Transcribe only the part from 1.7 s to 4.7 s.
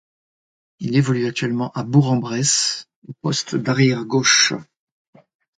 à Bourg-en-Bresse au poste d'arrière gauche.